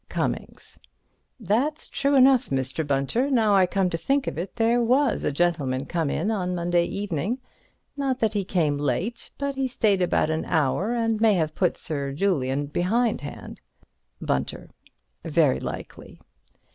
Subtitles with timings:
[0.09, 0.79] Cummings:
[1.39, 2.81] That's true enough, Mr.
[2.87, 3.29] Bunter.
[3.29, 6.85] Now I come to think of it, there was a gentleman come in on Monday
[6.85, 7.37] evening.
[7.95, 11.77] Not that he came late, but he stayed about an hour, and may have put
[11.77, 13.61] Sir Julian behindhand.
[14.19, 14.71] Bunter:
[15.23, 16.19] Very likely.